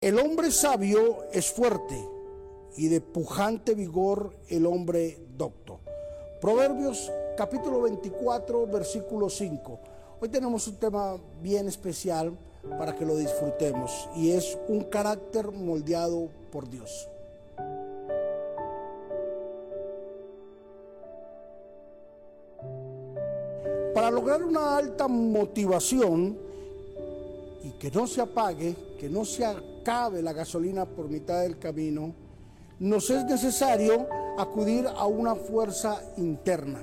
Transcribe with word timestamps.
El 0.00 0.16
hombre 0.20 0.52
sabio 0.52 1.24
es 1.32 1.50
fuerte 1.50 2.08
y 2.76 2.86
de 2.86 3.00
pujante 3.00 3.74
vigor 3.74 4.32
el 4.48 4.64
hombre 4.64 5.18
docto. 5.36 5.80
Proverbios 6.40 7.10
capítulo 7.36 7.82
24, 7.82 8.68
versículo 8.68 9.28
5. 9.28 9.80
Hoy 10.20 10.28
tenemos 10.28 10.68
un 10.68 10.76
tema 10.76 11.16
bien 11.42 11.66
especial 11.66 12.32
para 12.78 12.94
que 12.94 13.04
lo 13.04 13.16
disfrutemos 13.16 14.08
y 14.14 14.30
es 14.30 14.56
un 14.68 14.84
carácter 14.84 15.50
moldeado 15.50 16.28
por 16.52 16.70
Dios. 16.70 17.08
Para 23.92 24.12
lograr 24.12 24.44
una 24.44 24.76
alta 24.76 25.08
motivación 25.08 26.38
y 27.64 27.70
que 27.72 27.90
no 27.90 28.06
se 28.06 28.20
apague, 28.20 28.76
que 28.98 29.08
no 29.08 29.24
se 29.24 29.44
acabe 29.46 30.20
la 30.20 30.32
gasolina 30.32 30.84
por 30.84 31.08
mitad 31.08 31.42
del 31.42 31.58
camino, 31.58 32.12
nos 32.80 33.08
es 33.10 33.24
necesario 33.24 34.06
acudir 34.36 34.86
a 34.86 35.06
una 35.06 35.34
fuerza 35.34 36.02
interna, 36.16 36.82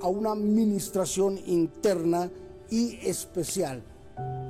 a 0.00 0.08
una 0.08 0.32
administración 0.32 1.38
interna 1.46 2.30
y 2.70 2.98
especial. 3.06 3.82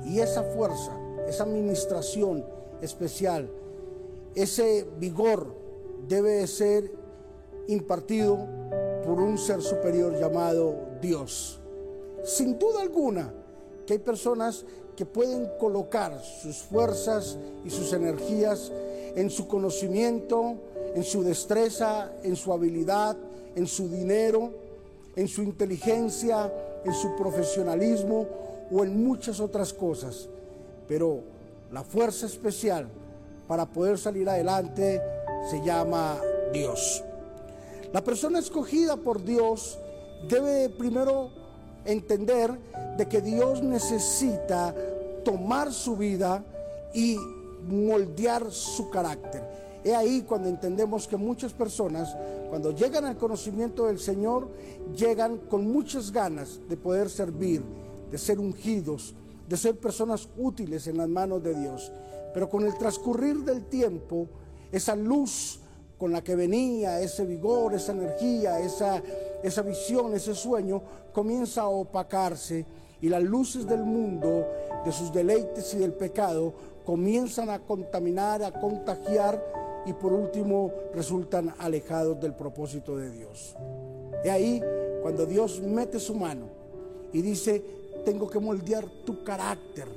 Y 0.05 0.19
esa 0.19 0.43
fuerza, 0.43 0.97
esa 1.27 1.43
administración 1.43 2.45
especial, 2.81 3.49
ese 4.35 4.87
vigor 4.97 5.55
debe 6.07 6.45
ser 6.47 6.91
impartido 7.67 8.47
por 9.03 9.19
un 9.19 9.37
ser 9.37 9.61
superior 9.61 10.17
llamado 10.19 10.75
Dios. 11.01 11.59
Sin 12.23 12.57
duda 12.57 12.81
alguna 12.81 13.33
que 13.85 13.93
hay 13.93 13.99
personas 13.99 14.65
que 15.01 15.05
pueden 15.07 15.49
colocar 15.59 16.21
sus 16.23 16.57
fuerzas 16.57 17.35
y 17.65 17.71
sus 17.71 17.91
energías 17.91 18.71
en 19.15 19.31
su 19.31 19.47
conocimiento, 19.47 20.57
en 20.93 21.03
su 21.03 21.23
destreza, 21.23 22.11
en 22.21 22.35
su 22.35 22.53
habilidad, 22.53 23.17
en 23.55 23.65
su 23.65 23.89
dinero, 23.89 24.51
en 25.15 25.27
su 25.27 25.41
inteligencia, 25.41 26.53
en 26.85 26.93
su 26.93 27.15
profesionalismo 27.15 28.27
o 28.71 28.83
en 28.83 29.03
muchas 29.03 29.39
otras 29.39 29.73
cosas. 29.73 30.29
Pero 30.87 31.21
la 31.71 31.83
fuerza 31.83 32.27
especial 32.27 32.87
para 33.47 33.65
poder 33.65 33.97
salir 33.97 34.29
adelante 34.29 35.01
se 35.49 35.65
llama 35.65 36.21
Dios. 36.53 37.03
La 37.91 38.03
persona 38.03 38.37
escogida 38.37 38.97
por 38.97 39.23
Dios 39.25 39.79
debe 40.29 40.69
primero 40.69 41.31
entender 41.85 42.51
de 42.97 43.07
que 43.07 43.21
Dios 43.21 43.63
necesita 43.63 44.75
tomar 45.23 45.71
su 45.71 45.95
vida 45.95 46.43
y 46.93 47.17
moldear 47.67 48.51
su 48.51 48.89
carácter. 48.89 49.43
Es 49.83 49.93
ahí 49.93 50.21
cuando 50.21 50.47
entendemos 50.47 51.07
que 51.07 51.17
muchas 51.17 51.53
personas, 51.53 52.15
cuando 52.49 52.71
llegan 52.71 53.05
al 53.05 53.17
conocimiento 53.17 53.87
del 53.87 53.99
Señor, 53.99 54.49
llegan 54.95 55.37
con 55.37 55.71
muchas 55.71 56.11
ganas 56.11 56.59
de 56.69 56.77
poder 56.77 57.09
servir, 57.09 57.63
de 58.11 58.17
ser 58.17 58.39
ungidos, 58.39 59.15
de 59.47 59.57
ser 59.57 59.77
personas 59.77 60.29
útiles 60.37 60.85
en 60.87 60.97
las 60.97 61.09
manos 61.09 61.41
de 61.41 61.55
Dios. 61.55 61.91
Pero 62.33 62.49
con 62.49 62.65
el 62.65 62.77
transcurrir 62.77 63.39
del 63.39 63.65
tiempo, 63.65 64.27
esa 64.71 64.95
luz 64.95 65.59
con 65.97 66.11
la 66.11 66.23
que 66.23 66.35
venía, 66.35 66.99
ese 66.99 67.25
vigor, 67.25 67.73
esa 67.73 67.91
energía, 67.91 68.59
esa, 68.59 69.01
esa 69.43 69.61
visión, 69.61 70.13
ese 70.13 70.33
sueño, 70.35 70.81
comienza 71.11 71.61
a 71.61 71.67
opacarse 71.67 72.65
y 73.01 73.09
las 73.09 73.23
luces 73.23 73.67
del 73.67 73.83
mundo, 73.83 74.47
de 74.85 74.91
sus 74.91 75.11
deleites 75.11 75.73
y 75.73 75.77
del 75.77 75.93
pecado, 75.93 76.53
comienzan 76.85 77.49
a 77.49 77.59
contaminar, 77.59 78.43
a 78.43 78.51
contagiar 78.51 79.43
y 79.85 79.93
por 79.93 80.13
último 80.13 80.71
resultan 80.93 81.53
alejados 81.57 82.19
del 82.19 82.33
propósito 82.33 82.97
de 82.97 83.09
Dios. 83.11 83.55
De 84.23 84.29
ahí 84.29 84.61
cuando 85.01 85.25
Dios 85.25 85.61
mete 85.61 85.99
su 85.99 86.13
mano 86.13 86.47
y 87.11 87.21
dice, 87.21 87.63
tengo 88.05 88.29
que 88.29 88.39
moldear 88.39 88.85
tu 89.05 89.23
carácter, 89.23 89.87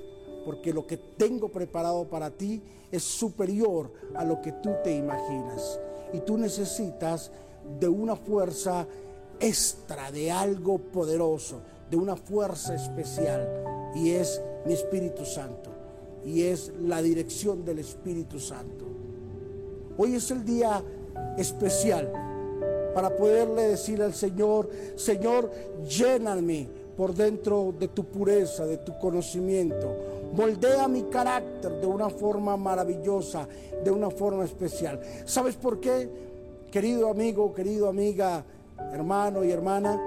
porque 0.44 0.72
lo 0.72 0.86
que 0.86 0.96
tengo 0.96 1.48
preparado 1.48 2.04
para 2.04 2.30
ti 2.30 2.62
es 2.90 3.02
superior 3.02 3.92
a 4.14 4.24
lo 4.24 4.40
que 4.40 4.52
tú 4.52 4.70
te 4.82 4.94
imaginas 4.94 5.78
y 6.12 6.20
tú 6.20 6.38
necesitas 6.38 7.30
de 7.78 7.88
una 7.88 8.16
fuerza 8.16 8.86
extra, 9.40 10.10
de 10.10 10.30
algo 10.30 10.78
poderoso, 10.78 11.60
de 11.90 11.96
una 11.96 12.16
fuerza 12.16 12.74
especial 12.74 13.48
y 13.94 14.10
es 14.10 14.40
mi 14.66 14.72
Espíritu 14.72 15.24
Santo 15.24 15.70
y 16.24 16.42
es 16.42 16.72
la 16.82 17.02
dirección 17.02 17.64
del 17.64 17.80
Espíritu 17.80 18.40
Santo. 18.40 18.84
Hoy 19.96 20.14
es 20.14 20.30
el 20.30 20.44
día 20.44 20.82
especial 21.36 22.10
para 22.94 23.14
poderle 23.14 23.68
decir 23.68 24.02
al 24.02 24.14
Señor, 24.14 24.70
Señor, 24.96 25.50
lléname 25.88 26.68
por 26.96 27.14
dentro 27.14 27.74
de 27.78 27.88
tu 27.88 28.04
pureza, 28.04 28.64
de 28.66 28.78
tu 28.78 28.96
conocimiento. 28.98 29.94
Moldea 30.32 30.88
mi 30.88 31.02
carácter 31.04 31.80
de 31.80 31.86
una 31.86 32.08
forma 32.08 32.56
maravillosa, 32.56 33.46
de 33.84 33.90
una 33.90 34.10
forma 34.10 34.44
especial. 34.44 35.00
¿Sabes 35.24 35.56
por 35.56 35.80
qué? 35.80 36.08
Querido 36.70 37.10
amigo, 37.10 37.52
querido 37.52 37.88
amiga, 37.88 38.44
hermano 38.92 39.44
y 39.44 39.50
hermana, 39.50 40.00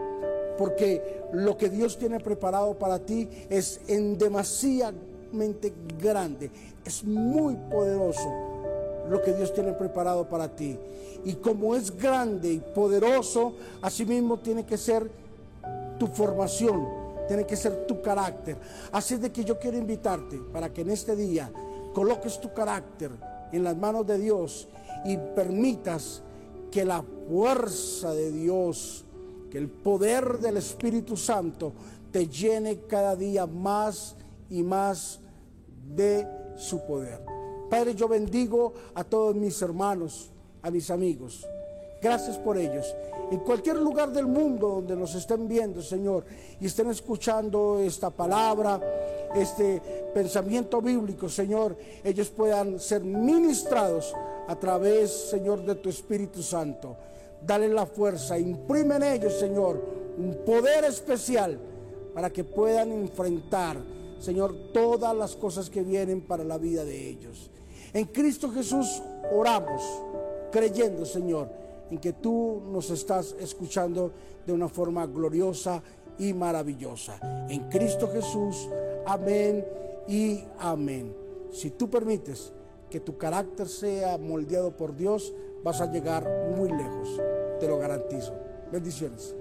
porque 0.57 1.22
lo 1.34 1.57
que 1.57 1.69
Dios 1.69 1.97
tiene 1.97 2.19
preparado 2.19 2.78
para 2.78 3.00
ti 3.00 3.29
es 3.50 3.81
en 3.88 4.18
demasiadamente 4.18 5.73
grande, 6.00 6.50
es 6.85 7.03
muy 7.03 7.56
poderoso 7.69 8.47
lo 9.09 9.22
que 9.22 9.34
Dios 9.34 9.53
tiene 9.53 9.73
preparado 9.73 10.28
para 10.28 10.53
ti. 10.53 10.78
Y 11.23 11.35
como 11.35 11.75
es 11.75 11.95
grande 11.95 12.51
y 12.51 12.59
poderoso, 12.59 13.53
asimismo 13.81 14.38
tiene 14.38 14.66
que 14.66 14.78
ser 14.78 15.09
tu 15.97 16.07
formación, 16.07 16.88
tiene 17.28 17.45
que 17.45 17.56
ser 17.56 17.85
tu 17.85 18.01
carácter. 18.01 18.57
Así 18.91 19.16
de 19.18 19.31
que 19.31 19.44
yo 19.44 19.59
quiero 19.59 19.78
invitarte 19.78 20.39
para 20.51 20.72
que 20.72 20.81
en 20.81 20.91
este 20.91 21.16
día 21.16 21.51
coloques 21.94 22.39
tu 22.39 22.53
carácter 22.53 23.12
en 23.51 23.63
las 23.63 23.75
manos 23.75 24.06
de 24.06 24.18
Dios 24.18 24.68
y 25.06 25.18
permitas 25.18 26.22
que 26.72 26.85
la 26.85 27.03
fuerza 27.29 28.13
de 28.13 28.31
Dios, 28.31 29.03
que 29.50 29.58
el 29.58 29.69
poder 29.69 30.40
del 30.40 30.58
Espíritu 30.58 31.16
Santo 31.18 31.74
te 32.12 32.28
llene 32.28 32.81
cada 32.88 33.16
día 33.16 33.46
más 33.46 34.16
y 34.50 34.63
más 34.63 35.19
de 35.96 36.28
su 36.56 36.85
poder. 36.85 37.22
Padre, 37.69 37.96
yo 37.96 38.07
bendigo 38.07 38.74
a 38.94 39.03
todos 39.03 39.36
mis 39.36 39.62
hermanos, 39.62 40.31
a 40.62 40.72
mis 40.72 40.90
amigos. 40.90 41.46
Gracias 42.02 42.38
por 42.38 42.57
ellos. 42.57 42.96
En 43.31 43.40
cualquier 43.40 43.78
lugar 43.78 44.12
del 44.13 44.25
mundo 44.25 44.69
donde 44.69 44.96
nos 44.96 45.13
estén 45.16 45.47
viendo, 45.47 45.81
Señor, 45.81 46.24
y 46.62 46.66
estén 46.66 46.90
escuchando 46.90 47.80
esta 47.80 48.09
palabra, 48.09 48.80
este 49.36 49.81
pensamiento 50.13 50.81
bíblico, 50.81 51.28
Señor, 51.28 51.78
ellos 52.03 52.30
puedan 52.30 52.80
ser 52.80 53.03
ministrados 53.03 54.13
a 54.47 54.56
través, 54.56 55.12
Señor, 55.12 55.66
de 55.66 55.75
tu 55.75 55.90
Espíritu 55.90 56.41
Santo. 56.41 56.96
Dale 57.46 57.70
la 57.70 57.86
fuerza, 57.86 58.38
imprime 58.38 58.96
en 58.96 59.03
ellos, 59.03 59.34
Señor, 59.34 59.81
un 60.18 60.44
poder 60.46 60.84
especial 60.86 61.59
para 62.14 62.31
que 62.31 62.44
puedan 62.44 62.92
enfrentar, 62.92 63.78
Señor, 64.20 64.72
todas 64.74 65.16
las 65.16 65.36
cosas 65.36 65.70
que 65.70 65.84
vienen 65.84 66.22
para 66.22 66.44
la 66.44 66.58
vida 66.58 66.84
de 66.84 67.09
ellos. 67.09 67.52
En 67.94 68.06
Cristo 68.06 68.50
Jesús 68.52 69.02
oramos, 69.31 69.81
creyendo, 70.52 71.06
Señor, 71.06 71.50
en 71.90 72.00
que 72.00 72.14
tú 72.14 72.62
nos 72.72 72.90
estás 72.90 73.36
escuchando 73.40 74.12
de 74.46 74.54
una 74.54 74.68
forma 74.68 75.06
gloriosa 75.06 75.81
y 76.18 76.34
maravillosa. 76.34 77.19
En 77.50 77.69
Cristo 77.69 78.09
Jesús, 78.12 78.68
amén 79.06 79.66
y 80.08 80.44
amén. 80.59 81.16
Si 81.52 81.72
tú 81.72 81.90
permites 81.90 82.52
que 82.90 83.00
tu 83.00 83.18
carácter 83.18 83.68
sea 83.68 84.18
moldeado 84.18 84.75
por 84.75 84.95
Dios, 84.95 85.34
vas 85.63 85.81
a 85.81 85.92
llegar 85.92 86.28
muy 86.56 86.69
lejos, 86.69 87.22
te 87.60 87.68
lo 87.68 87.78
garantizo. 87.78 88.34
Bendiciones. 88.72 89.36